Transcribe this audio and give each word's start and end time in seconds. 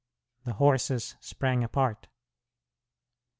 The 0.45 0.53
horses 0.53 1.15
sprang 1.19 1.63
apart. 1.63 2.07